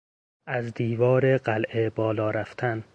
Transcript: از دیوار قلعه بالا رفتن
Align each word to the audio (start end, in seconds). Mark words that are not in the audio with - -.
از 0.47 0.73
دیوار 0.73 1.37
قلعه 1.37 1.89
بالا 1.89 2.31
رفتن 2.31 2.83